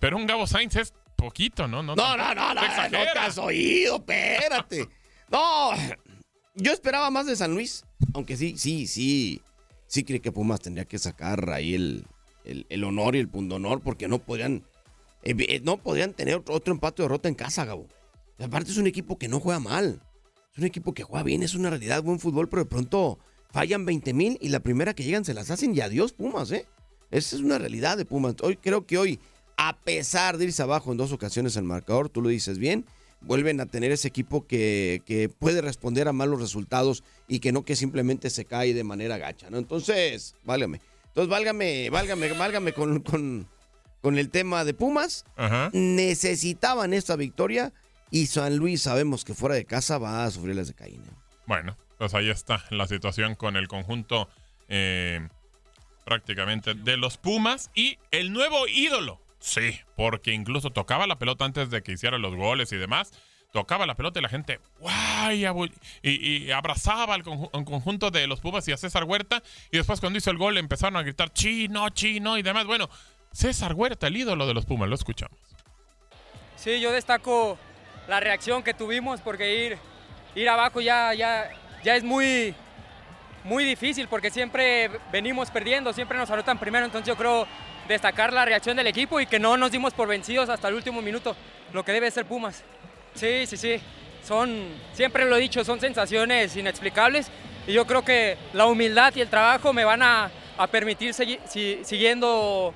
Pero 0.00 0.16
un 0.16 0.26
Gabo 0.26 0.48
Sainz 0.48 0.74
es 0.74 0.94
poquito, 1.14 1.68
¿no? 1.68 1.84
No, 1.84 1.94
No, 1.94 2.16
no, 2.16 2.34
no, 2.34 2.34
no, 2.34 2.54
no 2.54 2.60
exagera. 2.66 3.12
te 3.12 3.18
has 3.20 3.38
oído, 3.38 3.96
espérate. 3.96 4.88
No, 5.30 5.70
yo 6.56 6.72
esperaba 6.72 7.10
más 7.10 7.26
de 7.26 7.36
San 7.36 7.54
Luis, 7.54 7.84
aunque 8.14 8.36
sí, 8.36 8.56
sí, 8.56 8.86
sí, 8.86 9.42
sí 9.86 10.04
creo 10.04 10.22
que 10.22 10.32
Pumas 10.32 10.60
tendría 10.60 10.86
que 10.86 10.98
sacar 10.98 11.50
ahí 11.50 11.74
el, 11.74 12.04
el, 12.44 12.84
honor 12.84 13.14
y 13.14 13.20
el 13.20 13.28
pundonor 13.28 13.82
porque 13.82 14.08
no 14.08 14.18
podrían, 14.18 14.64
eh, 15.22 15.34
eh, 15.38 15.60
no 15.62 15.76
podrían 15.76 16.14
tener 16.14 16.42
otro, 16.48 16.72
empate 16.72 17.02
o 17.02 17.04
derrota 17.04 17.28
en 17.28 17.34
casa, 17.34 17.64
Gabo. 17.64 17.86
Aparte 18.38 18.70
es 18.70 18.78
un 18.78 18.86
equipo 18.86 19.18
que 19.18 19.28
no 19.28 19.38
juega 19.38 19.60
mal, 19.60 20.00
es 20.52 20.58
un 20.58 20.64
equipo 20.64 20.94
que 20.94 21.02
juega 21.02 21.22
bien, 21.22 21.42
es 21.42 21.54
una 21.54 21.70
realidad, 21.70 22.02
buen 22.02 22.18
fútbol, 22.18 22.48
pero 22.48 22.64
de 22.64 22.70
pronto 22.70 23.18
fallan 23.50 23.84
20 23.84 24.14
mil 24.14 24.38
y 24.40 24.48
la 24.48 24.60
primera 24.60 24.94
que 24.94 25.04
llegan 25.04 25.24
se 25.24 25.34
las 25.34 25.50
hacen 25.50 25.74
y 25.74 25.80
adiós 25.80 26.12
Pumas, 26.12 26.50
¿eh? 26.50 26.66
Esa 27.10 27.36
es 27.36 27.42
una 27.42 27.58
realidad 27.58 27.96
de 27.96 28.04
Pumas. 28.04 28.34
Hoy 28.42 28.56
creo 28.56 28.86
que 28.86 28.98
hoy, 28.98 29.20
a 29.56 29.76
pesar 29.76 30.38
de 30.38 30.46
irse 30.46 30.62
abajo 30.62 30.90
en 30.90 30.98
dos 30.98 31.12
ocasiones 31.12 31.56
el 31.56 31.64
marcador, 31.64 32.08
tú 32.08 32.20
lo 32.20 32.30
dices 32.30 32.58
bien, 32.58 32.84
vuelven 33.20 33.60
a 33.60 33.66
tener 33.66 33.92
ese 33.92 34.08
equipo 34.08 34.46
que, 34.46 35.02
que 35.04 35.28
puede 35.28 35.60
responder 35.60 36.08
a 36.08 36.12
malos 36.12 36.40
resultados 36.40 37.02
y 37.28 37.40
que 37.40 37.52
no 37.52 37.64
que 37.64 37.76
simplemente 37.76 38.30
se 38.30 38.44
cae 38.44 38.74
de 38.74 38.84
manera 38.84 39.18
gacha, 39.18 39.50
¿no? 39.50 39.58
Entonces, 39.58 40.34
válgame. 40.44 40.80
Entonces, 41.08 41.30
válgame, 41.30 41.90
válgame, 41.90 42.32
válgame 42.32 42.72
con, 42.72 43.00
con, 43.00 43.48
con 44.02 44.18
el 44.18 44.30
tema 44.30 44.64
de 44.64 44.74
Pumas. 44.74 45.24
Ajá. 45.36 45.70
Necesitaban 45.72 46.92
esta 46.92 47.16
victoria 47.16 47.72
y 48.10 48.26
San 48.26 48.56
Luis 48.56 48.82
sabemos 48.82 49.24
que 49.24 49.34
fuera 49.34 49.54
de 49.54 49.64
casa 49.64 49.98
va 49.98 50.24
a 50.24 50.30
sufrir 50.30 50.54
las 50.56 50.68
de 50.68 50.74
Caín. 50.74 51.02
¿eh? 51.02 51.14
Bueno, 51.46 51.76
pues 51.98 52.14
ahí 52.14 52.30
está 52.30 52.64
la 52.70 52.86
situación 52.86 53.34
con 53.34 53.56
el 53.56 53.68
conjunto 53.68 54.28
eh, 54.68 55.26
prácticamente 56.04 56.74
de 56.74 56.96
los 56.96 57.16
Pumas 57.16 57.70
y 57.74 57.98
el 58.10 58.32
nuevo 58.32 58.68
ídolo, 58.68 59.20
Sí, 59.46 59.78
porque 59.94 60.32
incluso 60.32 60.70
tocaba 60.70 61.06
la 61.06 61.20
pelota 61.20 61.44
antes 61.44 61.70
de 61.70 61.80
que 61.80 61.92
hiciera 61.92 62.18
los 62.18 62.34
goles 62.34 62.72
y 62.72 62.76
demás. 62.78 63.12
Tocaba 63.52 63.86
la 63.86 63.94
pelota 63.94 64.18
y 64.18 64.22
la 64.22 64.28
gente 64.28 64.58
¡guay! 64.80 65.46
Y, 66.02 66.50
abrazaba 66.50 67.14
al 67.14 67.22
conjunto 67.22 68.10
de 68.10 68.26
los 68.26 68.40
Pumas 68.40 68.66
y 68.66 68.72
a 68.72 68.76
César 68.76 69.04
Huerta. 69.04 69.44
Y 69.70 69.76
después 69.76 70.00
cuando 70.00 70.18
hizo 70.18 70.32
el 70.32 70.36
gol 70.36 70.58
empezaron 70.58 70.96
a 70.96 71.02
gritar 71.02 71.32
chino, 71.32 71.88
chino 71.90 72.36
y 72.36 72.42
demás. 72.42 72.66
Bueno, 72.66 72.90
César 73.30 73.74
Huerta, 73.74 74.08
el 74.08 74.16
ídolo 74.16 74.48
de 74.48 74.54
los 74.54 74.66
Pumas, 74.66 74.88
lo 74.88 74.96
escuchamos. 74.96 75.38
Sí, 76.56 76.80
yo 76.80 76.90
destaco 76.90 77.56
la 78.08 78.18
reacción 78.18 78.64
que 78.64 78.74
tuvimos 78.74 79.20
porque 79.20 79.64
ir, 79.64 79.78
ir 80.34 80.48
abajo 80.48 80.80
ya, 80.80 81.14
ya, 81.14 81.50
ya 81.84 81.94
es 81.94 82.02
muy, 82.02 82.52
muy 83.44 83.64
difícil 83.64 84.08
porque 84.08 84.32
siempre 84.32 84.90
venimos 85.12 85.52
perdiendo, 85.52 85.92
siempre 85.92 86.18
nos 86.18 86.30
anotan 86.32 86.58
primero, 86.58 86.84
entonces 86.84 87.06
yo 87.06 87.16
creo 87.16 87.46
destacar 87.88 88.32
la 88.32 88.44
reacción 88.44 88.76
del 88.76 88.86
equipo 88.86 89.20
y 89.20 89.26
que 89.26 89.38
no 89.38 89.56
nos 89.56 89.72
dimos 89.72 89.92
por 89.94 90.08
vencidos 90.08 90.48
hasta 90.48 90.68
el 90.68 90.74
último 90.74 91.02
minuto, 91.02 91.36
lo 91.72 91.84
que 91.84 91.92
debe 91.92 92.10
ser 92.10 92.24
Pumas. 92.26 92.62
Sí, 93.14 93.46
sí, 93.46 93.56
sí, 93.56 93.80
son, 94.26 94.68
siempre 94.92 95.24
lo 95.24 95.36
he 95.36 95.40
dicho, 95.40 95.64
son 95.64 95.80
sensaciones 95.80 96.56
inexplicables 96.56 97.30
y 97.66 97.72
yo 97.72 97.86
creo 97.86 98.04
que 98.04 98.36
la 98.52 98.66
humildad 98.66 99.14
y 99.14 99.20
el 99.20 99.28
trabajo 99.28 99.72
me 99.72 99.84
van 99.84 100.02
a, 100.02 100.30
permitir 100.70 101.12
seguir 101.12 101.38
siguiendo 101.46 102.72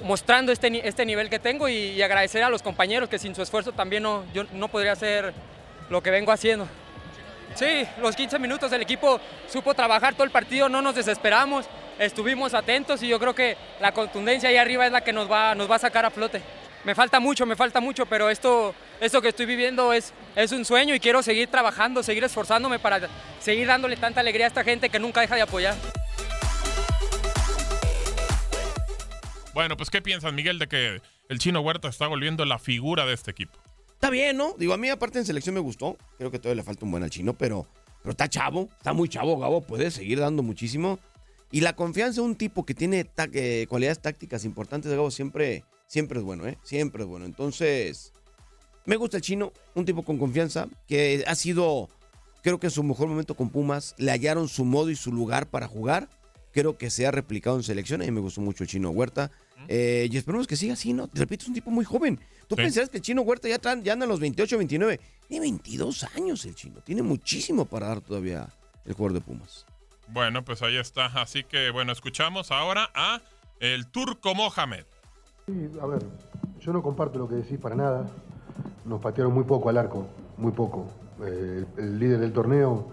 mostrando 0.00 0.52
este, 0.52 0.86
este 0.86 1.06
nivel 1.06 1.30
que 1.30 1.38
tengo 1.38 1.68
y, 1.68 2.00
agradecer 2.02 2.42
a 2.42 2.50
los 2.50 2.62
compañeros 2.62 3.08
que 3.08 3.18
sin 3.18 3.34
su 3.34 3.42
esfuerzo 3.42 3.72
también 3.72 4.02
no, 4.02 4.24
yo 4.32 4.44
no 4.52 4.68
podría 4.68 4.92
hacer 4.92 5.32
lo 5.88 6.02
que 6.02 6.10
vengo 6.10 6.32
haciendo. 6.32 6.68
Sí, 7.54 7.86
los 8.00 8.14
15 8.14 8.38
minutos 8.38 8.70
el 8.72 8.82
equipo 8.82 9.20
supo 9.48 9.74
trabajar 9.74 10.14
todo 10.14 10.24
el 10.24 10.30
partido, 10.30 10.68
no 10.68 10.82
nos 10.82 10.94
desesperamos, 10.94 11.66
estuvimos 11.98 12.54
atentos 12.54 13.02
y 13.02 13.08
yo 13.08 13.18
creo 13.18 13.34
que 13.34 13.56
la 13.80 13.92
contundencia 13.92 14.48
ahí 14.48 14.56
arriba 14.56 14.86
es 14.86 14.92
la 14.92 15.02
que 15.02 15.12
nos 15.12 15.30
va, 15.30 15.54
nos 15.54 15.70
va 15.70 15.76
a 15.76 15.80
sacar 15.80 16.04
a 16.04 16.10
flote. 16.10 16.42
Me 16.84 16.94
falta 16.94 17.20
mucho, 17.20 17.44
me 17.44 17.56
falta 17.56 17.80
mucho, 17.80 18.06
pero 18.06 18.30
esto, 18.30 18.74
esto 19.00 19.20
que 19.20 19.28
estoy 19.28 19.46
viviendo 19.46 19.92
es, 19.92 20.12
es 20.36 20.52
un 20.52 20.64
sueño 20.64 20.94
y 20.94 21.00
quiero 21.00 21.22
seguir 21.22 21.48
trabajando, 21.48 22.02
seguir 22.02 22.24
esforzándome 22.24 22.78
para 22.78 23.08
seguir 23.40 23.66
dándole 23.66 23.96
tanta 23.96 24.20
alegría 24.20 24.46
a 24.46 24.48
esta 24.48 24.64
gente 24.64 24.88
que 24.88 24.98
nunca 24.98 25.20
deja 25.20 25.34
de 25.34 25.42
apoyar. 25.42 25.74
Bueno, 29.52 29.76
pues 29.76 29.90
¿qué 29.90 30.00
piensas, 30.00 30.32
Miguel, 30.32 30.60
de 30.60 30.68
que 30.68 31.02
el 31.28 31.38
chino 31.40 31.60
Huerta 31.60 31.88
está 31.88 32.06
volviendo 32.06 32.44
la 32.44 32.60
figura 32.60 33.04
de 33.06 33.14
este 33.14 33.32
equipo? 33.32 33.58
Está 33.92 34.08
bien, 34.08 34.36
¿no? 34.36 34.54
Digo, 34.56 34.72
a 34.72 34.76
mí 34.76 34.88
aparte 34.88 35.18
en 35.18 35.26
selección 35.26 35.56
me 35.56 35.60
gustó. 35.60 35.98
Creo 36.16 36.30
que 36.30 36.38
todavía 36.38 36.62
le 36.62 36.64
falta 36.64 36.84
un 36.84 36.92
buen 36.92 37.02
al 37.02 37.10
chino, 37.10 37.34
pero, 37.34 37.66
pero 38.00 38.12
está 38.12 38.28
chavo, 38.28 38.68
está 38.76 38.92
muy 38.92 39.08
chavo, 39.08 39.36
Gabo, 39.36 39.60
puede 39.60 39.90
seguir 39.90 40.20
dando 40.20 40.44
muchísimo. 40.44 41.00
Y 41.50 41.60
la 41.60 41.74
confianza 41.74 42.20
de 42.20 42.26
un 42.26 42.36
tipo 42.36 42.64
que 42.66 42.74
tiene 42.74 43.06
eh, 43.32 43.66
cualidades 43.68 44.00
tácticas 44.00 44.44
importantes, 44.44 44.92
Gabo, 44.92 45.10
siempre, 45.10 45.64
siempre 45.86 46.18
es 46.18 46.24
bueno, 46.24 46.46
¿eh? 46.46 46.58
Siempre 46.62 47.04
es 47.04 47.08
bueno. 47.08 47.24
Entonces, 47.24 48.12
me 48.84 48.96
gusta 48.96 49.16
el 49.16 49.22
chino, 49.22 49.52
un 49.74 49.84
tipo 49.84 50.04
con 50.04 50.18
confianza, 50.18 50.68
que 50.86 51.24
ha 51.26 51.34
sido, 51.34 51.88
creo 52.42 52.60
que 52.60 52.66
en 52.66 52.70
su 52.70 52.82
mejor 52.82 53.08
momento 53.08 53.34
con 53.34 53.48
Pumas, 53.48 53.94
le 53.98 54.10
hallaron 54.10 54.48
su 54.48 54.64
modo 54.64 54.90
y 54.90 54.96
su 54.96 55.12
lugar 55.12 55.48
para 55.48 55.68
jugar. 55.68 56.08
Creo 56.52 56.76
que 56.76 56.90
se 56.90 57.06
ha 57.06 57.10
replicado 57.10 57.56
en 57.56 57.62
selección. 57.62 58.02
y 58.02 58.10
me 58.10 58.20
gustó 58.20 58.40
mucho 58.40 58.64
el 58.64 58.68
chino 58.68 58.90
Huerta. 58.90 59.30
Eh, 59.68 60.08
y 60.10 60.16
esperemos 60.16 60.46
que 60.46 60.56
siga 60.56 60.74
así, 60.74 60.92
¿no? 60.92 61.08
Te 61.08 61.20
repito, 61.20 61.42
es 61.42 61.48
un 61.48 61.54
tipo 61.54 61.70
muy 61.70 61.84
joven. 61.84 62.18
Tú 62.46 62.56
pensarás 62.56 62.88
que 62.88 62.98
el 62.98 63.02
chino 63.02 63.22
Huerta 63.22 63.48
ya, 63.48 63.58
ya 63.82 63.92
anda 63.92 64.04
a 64.04 64.08
los 64.08 64.20
28, 64.20 64.56
29. 64.56 65.00
Tiene 65.28 65.40
22 65.40 66.04
años 66.16 66.44
el 66.46 66.54
chino. 66.54 66.80
Tiene 66.80 67.02
muchísimo 67.02 67.64
para 67.64 67.88
dar 67.88 68.00
todavía 68.00 68.48
el 68.84 68.94
jugador 68.94 69.12
de 69.12 69.20
Pumas. 69.20 69.66
Bueno, 70.10 70.44
pues 70.44 70.62
ahí 70.62 70.76
está. 70.76 71.06
Así 71.06 71.44
que, 71.44 71.70
bueno, 71.70 71.92
escuchamos 71.92 72.50
ahora 72.50 72.90
a 72.94 73.20
el 73.60 73.86
turco 73.86 74.34
Mohamed. 74.34 74.84
Sí, 75.46 75.70
a 75.80 75.86
ver, 75.86 76.02
yo 76.60 76.72
no 76.72 76.82
comparto 76.82 77.18
lo 77.18 77.28
que 77.28 77.36
decís 77.36 77.58
para 77.58 77.74
nada. 77.74 78.06
Nos 78.84 79.00
patearon 79.00 79.32
muy 79.32 79.44
poco 79.44 79.68
al 79.68 79.78
arco, 79.78 80.06
muy 80.36 80.52
poco. 80.52 80.86
Eh, 81.24 81.64
el 81.76 81.98
líder 81.98 82.20
del 82.20 82.32
torneo 82.32 82.88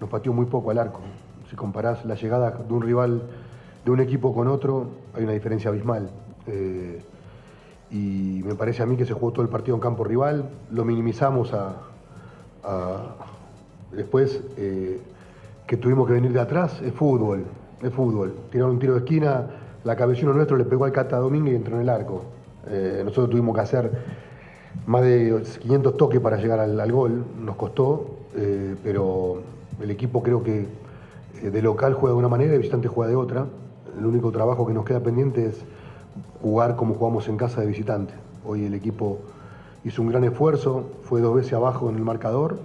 nos 0.00 0.10
pateó 0.10 0.32
muy 0.32 0.46
poco 0.46 0.70
al 0.70 0.78
arco. 0.78 1.00
Si 1.50 1.56
comparás 1.56 2.04
la 2.04 2.14
llegada 2.14 2.50
de 2.50 2.72
un 2.72 2.82
rival 2.82 3.22
de 3.84 3.90
un 3.90 4.00
equipo 4.00 4.34
con 4.34 4.48
otro 4.48 4.90
hay 5.14 5.24
una 5.24 5.32
diferencia 5.32 5.70
abismal. 5.70 6.10
Eh, 6.46 7.02
y 7.90 8.42
me 8.44 8.54
parece 8.54 8.82
a 8.82 8.86
mí 8.86 8.96
que 8.96 9.04
se 9.04 9.12
jugó 9.12 9.32
todo 9.32 9.42
el 9.42 9.50
partido 9.50 9.74
en 9.74 9.80
campo 9.80 10.04
rival, 10.04 10.48
lo 10.70 10.84
minimizamos 10.84 11.52
a, 11.52 11.76
después 13.90 14.40
eh, 14.56 15.00
que 15.66 15.76
tuvimos 15.76 16.06
que 16.06 16.14
venir 16.14 16.32
de 16.32 16.40
atrás, 16.40 16.80
es 16.82 16.92
fútbol, 16.92 17.44
es 17.82 17.92
fútbol. 17.92 18.34
Tiraron 18.50 18.72
un 18.72 18.78
tiro 18.78 18.94
de 18.94 19.00
esquina, 19.00 19.46
la 19.84 19.96
cabellera 19.96 20.32
nuestro 20.32 20.56
le 20.56 20.64
pegó 20.64 20.84
al 20.84 20.92
Cata 20.92 21.18
Domínguez 21.18 21.54
y 21.54 21.56
entró 21.56 21.76
en 21.76 21.82
el 21.82 21.88
arco. 21.88 22.22
Eh, 22.68 23.02
nosotros 23.04 23.30
tuvimos 23.30 23.54
que 23.54 23.60
hacer 23.60 23.90
más 24.86 25.02
de 25.02 25.42
500 25.60 25.96
toques 25.96 26.20
para 26.20 26.36
llegar 26.36 26.60
al, 26.60 26.92
gol, 26.92 27.24
nos 27.38 27.56
costó, 27.56 28.06
pero 28.82 29.42
el 29.80 29.90
equipo 29.90 30.22
creo 30.22 30.42
que 30.42 30.66
de 31.42 31.62
local 31.62 31.94
juega 31.94 32.14
de 32.14 32.18
una 32.18 32.28
manera 32.28 32.54
y 32.54 32.58
visitante 32.58 32.88
juega 32.88 33.10
de 33.10 33.16
otra. 33.16 33.46
El 33.98 34.06
único 34.06 34.30
trabajo 34.30 34.66
que 34.66 34.72
nos 34.72 34.84
queda 34.84 35.00
pendiente 35.00 35.46
es 35.46 35.62
jugar 36.40 36.76
como 36.76 36.94
jugamos 36.94 37.28
en 37.28 37.36
casa 37.36 37.60
de 37.60 37.66
visitante. 37.66 38.14
Hoy 38.44 38.64
el 38.64 38.74
equipo 38.74 39.18
hizo 39.84 40.02
un 40.02 40.08
gran 40.08 40.24
esfuerzo, 40.24 40.84
fue 41.02 41.20
dos 41.20 41.34
veces 41.34 41.52
abajo 41.52 41.90
en 41.90 41.96
el 41.96 42.02
marcador, 42.02 42.58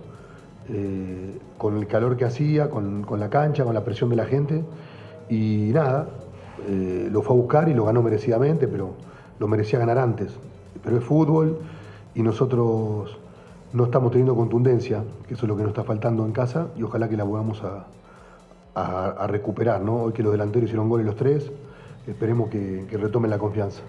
eh, 0.69 1.37
con 1.57 1.77
el 1.77 1.87
calor 1.87 2.17
que 2.17 2.25
hacía, 2.25 2.69
con, 2.69 3.05
la 3.19 3.29
cancha, 3.29 3.63
con 3.63 3.73
la 3.73 3.83
presión 3.83 4.09
de 4.09 4.15
la 4.15 4.25
gente, 4.25 4.63
y 5.29 5.71
nada, 5.73 6.09
eh, 6.67 7.07
lo 7.11 7.21
fue 7.21 7.35
a 7.35 7.39
buscar 7.39 7.69
y 7.69 7.73
lo 7.73 7.85
ganó 7.85 8.01
merecidamente, 8.01 8.67
pero 8.67 8.91
lo 9.39 9.47
merecía 9.47 9.79
ganar 9.79 9.97
antes. 9.97 10.33
Pero 10.83 10.97
es 10.97 11.03
fútbol 11.03 11.59
y 12.15 12.21
nosotros 12.21 13.17
no 13.73 13.83
estamos 13.85 14.11
teniendo 14.11 14.35
contundencia, 14.35 15.03
que 15.27 15.33
eso 15.33 15.45
es 15.45 15.49
lo 15.49 15.55
que 15.55 15.63
nos 15.63 15.71
está 15.71 15.83
faltando 15.83 16.25
en 16.25 16.31
casa, 16.31 16.67
y 16.77 16.83
ojalá 16.83 17.09
que 17.09 17.17
la 17.17 17.25
podamos 17.25 17.61
a, 17.63 17.85
a, 18.75 19.27
recuperar, 19.27 19.81
¿no? 19.81 20.03
Hoy 20.03 20.13
que 20.13 20.23
los 20.23 20.31
delanteros 20.31 20.65
hicieron 20.67 20.89
goles 20.89 21.05
los 21.05 21.15
tres, 21.15 21.51
esperemos 22.05 22.49
que, 22.49 22.85
que 22.89 22.97
retomen 22.97 23.31
la 23.31 23.37
confianza. 23.37 23.81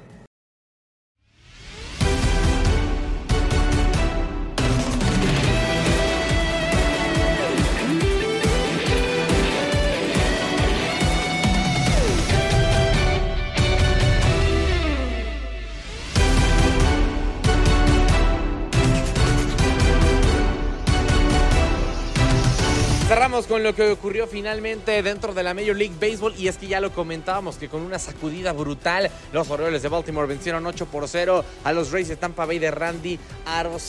Con 23.47 23.63
lo 23.63 23.75
que 23.75 23.91
ocurrió 23.91 24.27
finalmente 24.27 25.03
dentro 25.03 25.33
de 25.33 25.43
la 25.43 25.55
Major 25.55 25.77
League 25.77 25.95
Baseball 26.01 26.35
y 26.37 26.49
es 26.49 26.57
que 26.57 26.67
ya 26.67 26.81
lo 26.81 26.93
comentábamos 26.93 27.57
que 27.57 27.69
con 27.69 27.83
una 27.83 27.99
sacudida 27.99 28.53
brutal 28.53 29.11
los 29.33 29.49
Orioles 29.51 29.83
de 29.83 29.89
Baltimore 29.89 30.27
vencieron 30.27 30.67
8 30.67 30.87
por 30.87 31.07
0 31.07 31.45
a 31.63 31.73
los 31.73 31.93
Rays 31.93 32.09
de 32.09 32.17
Tampa 32.17 32.47
Bay 32.47 32.59
de 32.59 32.71
Randy 32.71 33.19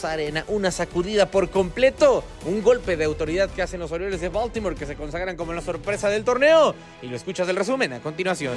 Arena. 0.03 0.43
Una 0.47 0.71
sacudida 0.71 1.31
por 1.31 1.49
completo, 1.49 2.23
un 2.45 2.61
golpe 2.61 2.95
de 2.97 3.05
autoridad 3.05 3.49
que 3.49 3.61
hacen 3.61 3.79
los 3.79 3.91
Orioles 3.91 4.21
de 4.21 4.29
Baltimore 4.29 4.75
que 4.75 4.85
se 4.85 4.95
consagran 4.95 5.35
como 5.35 5.53
la 5.53 5.61
sorpresa 5.61 6.09
del 6.09 6.23
torneo 6.23 6.75
y 7.01 7.07
lo 7.07 7.15
escuchas 7.15 7.47
del 7.47 7.55
resumen 7.55 7.93
a 7.93 7.99
continuación. 7.99 8.55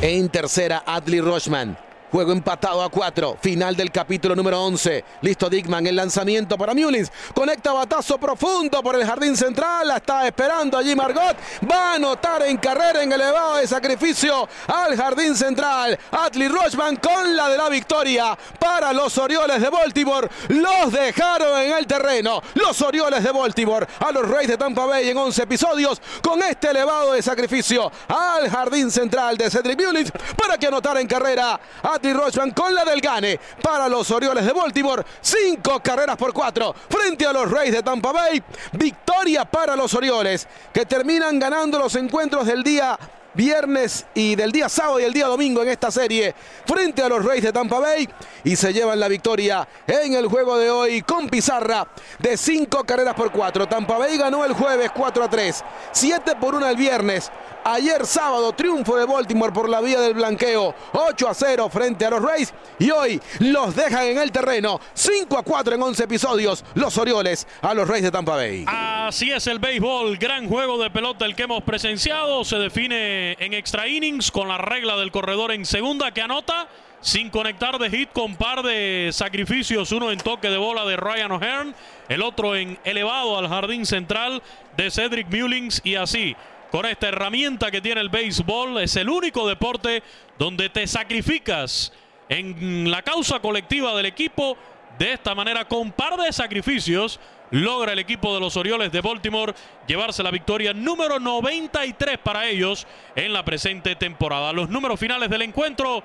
En 0.00 0.28
tercera, 0.28 0.82
Adley 0.86 1.20
Rochman 1.20 1.87
Juego 2.10 2.32
empatado 2.32 2.82
a 2.82 2.88
cuatro. 2.88 3.36
Final 3.40 3.76
del 3.76 3.92
capítulo 3.92 4.34
número 4.34 4.62
11. 4.62 5.04
Listo 5.20 5.50
Dickman. 5.50 5.86
El 5.86 5.96
lanzamiento 5.96 6.56
para 6.56 6.72
Mullins. 6.74 7.12
Conecta 7.34 7.72
batazo 7.72 8.18
profundo 8.18 8.82
por 8.82 8.94
el 8.94 9.04
jardín 9.04 9.36
central. 9.36 9.88
La 9.88 9.96
está 9.96 10.26
esperando 10.26 10.78
allí 10.78 10.96
Margot. 10.96 11.36
Va 11.70 11.92
a 11.92 11.94
anotar 11.94 12.42
en 12.42 12.56
carrera 12.56 13.02
en 13.02 13.12
elevado 13.12 13.56
de 13.56 13.66
sacrificio 13.66 14.48
al 14.66 14.96
jardín 14.96 15.36
central. 15.36 15.98
Atli 16.10 16.48
Rochman 16.48 16.96
con 16.96 17.36
la 17.36 17.50
de 17.50 17.58
la 17.58 17.68
victoria 17.68 18.36
para 18.58 18.92
los 18.92 19.18
Orioles 19.18 19.60
de 19.60 19.68
Baltimore. 19.68 20.28
Los 20.48 20.92
dejaron 20.92 21.60
en 21.60 21.76
el 21.76 21.86
terreno. 21.86 22.42
Los 22.54 22.80
Orioles 22.80 23.22
de 23.22 23.32
Baltimore 23.32 23.86
a 24.00 24.12
los 24.12 24.26
Reyes 24.26 24.48
de 24.48 24.56
Tampa 24.56 24.86
Bay 24.86 25.10
en 25.10 25.16
11 25.18 25.42
episodios 25.42 26.00
con 26.22 26.42
este 26.42 26.70
elevado 26.70 27.12
de 27.12 27.22
sacrificio 27.22 27.90
al 28.08 28.48
jardín 28.48 28.90
central 28.90 29.36
de 29.36 29.50
Cedric 29.50 29.84
Mullins 29.84 30.12
para 30.36 30.56
que 30.56 30.66
anotara 30.66 31.00
en 31.00 31.06
carrera. 31.06 31.60
Patty 31.98 32.12
Rochman 32.12 32.52
con 32.52 32.72
la 32.72 32.84
del 32.84 33.00
Gane 33.00 33.40
para 33.60 33.88
los 33.88 34.08
Orioles 34.12 34.46
de 34.46 34.52
Baltimore. 34.52 35.02
Cinco 35.20 35.80
carreras 35.80 36.16
por 36.16 36.32
cuatro 36.32 36.72
frente 36.88 37.26
a 37.26 37.32
los 37.32 37.50
Rays 37.50 37.72
de 37.72 37.82
Tampa 37.82 38.12
Bay. 38.12 38.40
Victoria 38.72 39.44
para 39.44 39.74
los 39.74 39.92
Orioles 39.94 40.46
que 40.72 40.86
terminan 40.86 41.40
ganando 41.40 41.76
los 41.76 41.96
encuentros 41.96 42.46
del 42.46 42.62
día 42.62 42.96
viernes 43.34 44.06
y 44.14 44.36
del 44.36 44.52
día 44.52 44.68
sábado 44.68 45.00
y 45.00 45.04
el 45.04 45.12
día 45.12 45.26
domingo 45.26 45.62
en 45.62 45.68
esta 45.68 45.90
serie 45.90 46.34
frente 46.64 47.02
a 47.02 47.08
los 47.08 47.24
Rays 47.24 47.42
de 47.42 47.52
Tampa 47.52 47.80
Bay 47.80 48.08
y 48.44 48.54
se 48.54 48.72
llevan 48.72 49.00
la 49.00 49.08
victoria 49.08 49.66
en 49.86 50.14
el 50.14 50.28
juego 50.28 50.56
de 50.56 50.70
hoy 50.70 51.02
con 51.02 51.28
pizarra 51.28 51.86
de 52.20 52.36
cinco 52.36 52.84
carreras 52.84 53.14
por 53.14 53.32
cuatro. 53.32 53.66
Tampa 53.66 53.98
Bay 53.98 54.16
ganó 54.16 54.44
el 54.44 54.52
jueves 54.52 54.92
4 54.94 55.24
a 55.24 55.28
3, 55.28 55.64
7 55.90 56.36
por 56.40 56.54
1 56.54 56.68
el 56.68 56.76
viernes 56.76 57.30
Ayer 57.70 58.06
sábado, 58.06 58.54
triunfo 58.54 58.96
de 58.96 59.04
Baltimore 59.04 59.52
por 59.52 59.68
la 59.68 59.82
vía 59.82 60.00
del 60.00 60.14
blanqueo. 60.14 60.74
8 60.94 61.28
a 61.28 61.34
0 61.34 61.68
frente 61.70 62.06
a 62.06 62.10
los 62.10 62.22
Rays. 62.22 62.54
Y 62.78 62.90
hoy 62.90 63.20
los 63.40 63.76
dejan 63.76 64.06
en 64.06 64.16
el 64.16 64.32
terreno. 64.32 64.80
5 64.94 65.36
a 65.36 65.42
4 65.42 65.74
en 65.74 65.82
11 65.82 66.04
episodios. 66.04 66.64
Los 66.74 66.96
Orioles 66.96 67.46
a 67.60 67.74
los 67.74 67.86
Rays 67.86 68.04
de 68.04 68.10
Tampa 68.10 68.36
Bay. 68.36 68.64
Así 68.66 69.30
es 69.30 69.46
el 69.48 69.58
béisbol. 69.58 70.16
Gran 70.16 70.48
juego 70.48 70.82
de 70.82 70.88
pelota 70.88 71.26
el 71.26 71.36
que 71.36 71.42
hemos 71.42 71.62
presenciado. 71.62 72.42
Se 72.42 72.56
define 72.56 73.32
en 73.32 73.52
extra 73.52 73.86
innings 73.86 74.30
con 74.30 74.48
la 74.48 74.56
regla 74.56 74.96
del 74.96 75.10
corredor 75.10 75.52
en 75.52 75.66
segunda 75.66 76.10
que 76.12 76.22
anota 76.22 76.68
sin 77.02 77.28
conectar 77.28 77.78
de 77.78 77.90
hit 77.90 78.10
con 78.14 78.34
par 78.36 78.62
de 78.62 79.10
sacrificios, 79.12 79.92
uno 79.92 80.10
en 80.10 80.18
toque 80.18 80.48
de 80.48 80.56
bola 80.56 80.84
de 80.84 80.96
Ryan 80.96 81.30
O'Hearn, 81.30 81.74
el 82.08 82.22
otro 82.22 82.56
en 82.56 82.76
elevado 82.82 83.38
al 83.38 83.46
jardín 83.46 83.86
central 83.86 84.42
de 84.76 84.90
Cedric 84.90 85.28
Mullings 85.28 85.80
y 85.84 85.94
así. 85.94 86.34
Con 86.70 86.84
esta 86.84 87.08
herramienta 87.08 87.70
que 87.70 87.80
tiene 87.80 88.00
el 88.00 88.10
béisbol, 88.10 88.78
es 88.82 88.96
el 88.96 89.08
único 89.08 89.48
deporte 89.48 90.02
donde 90.38 90.68
te 90.68 90.86
sacrificas 90.86 91.92
en 92.28 92.90
la 92.90 93.02
causa 93.02 93.40
colectiva 93.40 93.96
del 93.96 94.06
equipo. 94.06 94.56
De 94.98 95.12
esta 95.12 95.34
manera, 95.34 95.66
con 95.66 95.92
par 95.92 96.16
de 96.16 96.32
sacrificios, 96.32 97.20
logra 97.50 97.92
el 97.92 97.98
equipo 98.00 98.34
de 98.34 98.40
los 98.40 98.56
Orioles 98.56 98.92
de 98.92 99.00
Baltimore 99.00 99.54
llevarse 99.86 100.22
la 100.22 100.30
victoria 100.30 100.74
número 100.74 101.18
93 101.18 102.18
para 102.18 102.46
ellos 102.46 102.86
en 103.16 103.32
la 103.32 103.44
presente 103.44 103.96
temporada. 103.96 104.52
Los 104.52 104.68
números 104.68 105.00
finales 105.00 105.30
del 105.30 105.42
encuentro. 105.42 106.02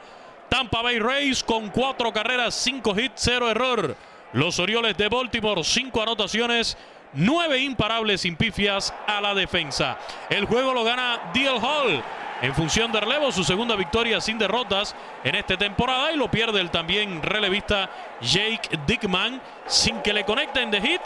Tampa 0.49 0.83
Bay 0.83 0.99
Rays 0.99 1.43
con 1.43 1.69
cuatro 1.69 2.13
carreras, 2.13 2.53
cinco 2.53 2.93
hits, 2.97 3.13
cero 3.15 3.49
error. 3.49 3.97
Los 4.33 4.59
Orioles 4.59 4.95
de 4.95 5.09
Baltimore, 5.09 5.63
cinco 5.63 6.01
anotaciones, 6.01 6.77
nueve 7.13 7.59
imparables 7.59 8.21
sin 8.21 8.35
pifias 8.35 8.93
a 9.07 9.21
la 9.21 9.33
defensa. 9.33 9.97
El 10.29 10.45
juego 10.45 10.73
lo 10.73 10.83
gana 10.83 11.31
Deal 11.33 11.57
Hall 11.57 12.03
en 12.41 12.53
función 12.53 12.91
de 12.91 12.99
relevo, 12.99 13.31
su 13.31 13.43
segunda 13.43 13.75
victoria 13.75 14.19
sin 14.19 14.37
derrotas 14.37 14.95
en 15.23 15.35
esta 15.35 15.57
temporada 15.57 16.11
y 16.11 16.17
lo 16.17 16.29
pierde 16.29 16.59
el 16.59 16.71
también 16.71 17.21
relevista 17.21 17.89
Jake 18.21 18.79
Dickman 18.85 19.41
sin 19.65 20.01
que 20.01 20.13
le 20.13 20.25
conecten 20.25 20.69
de 20.69 20.81
hit, 20.81 21.01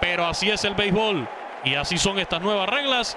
pero 0.00 0.26
así 0.26 0.50
es 0.50 0.64
el 0.64 0.74
béisbol 0.74 1.26
y 1.64 1.74
así 1.74 1.96
son 1.96 2.18
estas 2.18 2.42
nuevas 2.42 2.68
reglas 2.68 3.16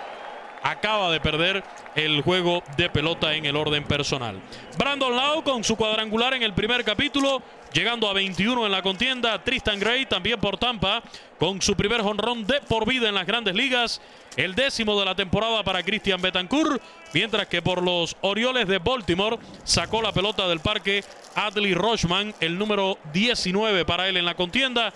acaba 0.64 1.12
de 1.12 1.20
perder 1.20 1.64
el 1.96 2.22
juego 2.22 2.64
de 2.78 2.90
pelota 2.90 3.34
en 3.34 3.46
el 3.46 3.56
orden 3.56 3.84
personal. 3.84 4.40
Brandon 4.78 5.16
Lau 5.16 5.44
con 5.44 5.64
su 5.64 5.76
cuadrangular 5.76 6.34
en 6.34 6.44
el 6.44 6.54
primer 6.54 6.84
capítulo, 6.84 7.42
llegando 7.74 8.10
a 8.10 8.14
21 8.14 8.66
en 8.66 8.72
la 8.72 8.82
contienda. 8.82 9.42
Tristan 9.44 9.80
Gray 9.80 10.06
también 10.06 10.40
por 10.40 10.58
Tampa 10.58 11.02
con 11.40 11.62
su 11.62 11.76
primer 11.76 12.02
jonrón 12.02 12.46
de 12.46 12.60
por 12.62 12.86
vida 12.86 13.08
en 13.08 13.16
las 13.16 13.26
grandes 13.26 13.56
ligas. 13.56 14.02
El 14.36 14.56
décimo 14.56 15.00
de 15.00 15.06
la 15.06 15.16
temporada 15.16 15.64
para 15.64 15.84
Christian 15.84 16.22
Betancourt, 16.22 16.82
mientras 17.14 17.48
que 17.48 17.62
por 17.62 17.82
los 17.82 18.16
Orioles 18.22 18.68
de 18.68 18.78
Baltimore 18.78 19.40
sacó 19.64 20.02
la 20.02 20.12
pelota 20.12 20.48
del 20.48 20.60
parque 20.60 21.04
Adley 21.36 21.74
Rochman, 21.74 22.36
el 22.42 22.58
número 22.58 22.98
19 23.14 23.86
para 23.86 24.08
él 24.10 24.18
en 24.18 24.26
la 24.26 24.36
contienda. 24.36 24.94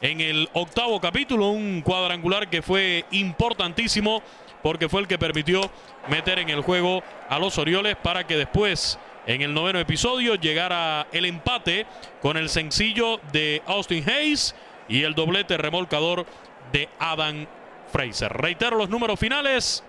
En 0.00 0.20
el 0.20 0.48
octavo 0.52 1.00
capítulo, 1.00 1.48
un 1.48 1.82
cuadrangular 1.82 2.48
que 2.48 2.62
fue 2.62 3.04
importantísimo 3.12 4.22
porque 4.62 4.88
fue 4.88 5.00
el 5.00 5.08
que 5.08 5.18
permitió 5.18 5.60
meter 6.08 6.38
en 6.38 6.48
el 6.48 6.60
juego 6.60 7.02
a 7.28 7.38
los 7.38 7.58
Orioles 7.58 7.96
para 7.96 8.26
que 8.26 8.36
después 8.36 8.98
en 9.26 9.42
el 9.42 9.54
noveno 9.54 9.78
episodio 9.78 10.34
llegara 10.34 11.06
el 11.12 11.24
empate 11.24 11.86
con 12.20 12.36
el 12.36 12.48
sencillo 12.48 13.20
de 13.32 13.62
Austin 13.66 14.08
Hayes 14.08 14.54
y 14.92 15.04
el 15.04 15.14
doblete 15.14 15.56
remolcador 15.56 16.26
de 16.70 16.86
Adam 16.98 17.46
Fraser. 17.90 18.30
Reitero 18.30 18.76
los 18.76 18.90
números 18.90 19.18
finales. 19.18 19.82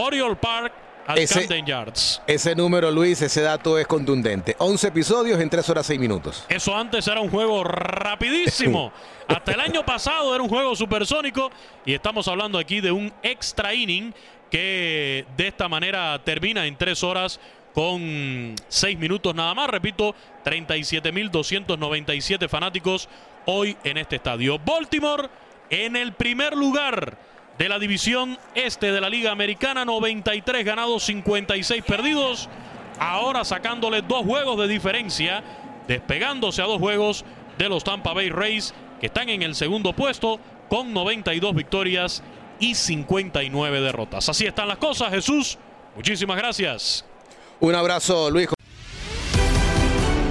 Oriole 0.00 0.36
Park 0.36 0.72
al 1.06 1.18
ese, 1.18 1.40
Camden 1.40 1.66
Yards. 1.66 2.22
Ese 2.26 2.54
número, 2.54 2.90
Luis, 2.90 3.20
ese 3.22 3.40
dato 3.40 3.78
es 3.78 3.86
contundente. 3.86 4.54
11 4.58 4.88
episodios 4.88 5.40
en 5.40 5.48
3 5.48 5.70
horas 5.70 5.86
6 5.86 5.98
minutos. 5.98 6.44
Eso 6.48 6.76
antes 6.76 7.08
era 7.08 7.20
un 7.20 7.30
juego 7.30 7.64
rapidísimo. 7.64 8.92
Hasta 9.28 9.52
el 9.52 9.60
año 9.60 9.82
pasado 9.84 10.34
era 10.34 10.42
un 10.42 10.50
juego 10.50 10.76
supersónico 10.76 11.50
y 11.84 11.94
estamos 11.94 12.28
hablando 12.28 12.58
aquí 12.58 12.80
de 12.80 12.92
un 12.92 13.12
extra 13.22 13.74
inning 13.74 14.14
que 14.50 15.26
de 15.36 15.48
esta 15.48 15.68
manera 15.68 16.18
termina 16.22 16.64
en 16.66 16.76
3 16.76 17.02
horas 17.04 17.40
con 17.74 18.54
6 18.68 18.98
minutos 18.98 19.34
nada 19.34 19.54
más. 19.54 19.70
Repito, 19.70 20.14
37.297 20.44 22.48
fanáticos 22.48 23.08
hoy 23.46 23.78
en 23.82 23.96
este 23.96 24.16
estadio. 24.16 24.58
Baltimore 24.58 25.30
en 25.70 25.96
el 25.96 26.12
primer 26.12 26.54
lugar 26.54 27.16
de 27.58 27.68
la 27.68 27.78
división 27.78 28.38
este 28.54 28.92
de 28.92 29.00
la 29.00 29.10
Liga 29.10 29.32
Americana, 29.32 29.84
93 29.84 30.64
ganados, 30.64 31.04
56 31.04 31.82
perdidos. 31.84 32.48
Ahora 33.00 33.44
sacándole 33.44 34.02
dos 34.02 34.24
juegos 34.24 34.58
de 34.58 34.68
diferencia, 34.68 35.42
despegándose 35.86 36.62
a 36.62 36.66
dos 36.66 36.78
juegos 36.78 37.24
de 37.58 37.68
los 37.68 37.84
Tampa 37.84 38.12
Bay 38.12 38.30
Rays, 38.30 38.74
que 39.00 39.06
están 39.06 39.28
en 39.28 39.42
el 39.42 39.54
segundo 39.54 39.92
puesto 39.92 40.40
con 40.68 40.92
92 40.92 41.54
victorias 41.54 42.22
y 42.60 42.74
59 42.74 43.80
derrotas. 43.80 44.28
Así 44.28 44.46
están 44.46 44.68
las 44.68 44.78
cosas, 44.78 45.10
Jesús. 45.10 45.58
Muchísimas 45.96 46.36
gracias. 46.36 47.04
Un 47.60 47.74
abrazo, 47.74 48.30
Luis. 48.30 48.48